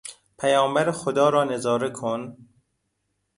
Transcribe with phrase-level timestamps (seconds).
[0.39, 2.37] پیامبر خدا را نظاره کن!